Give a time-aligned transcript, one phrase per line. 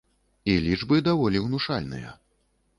[0.53, 2.19] І лічбы даволі ўнушальныя.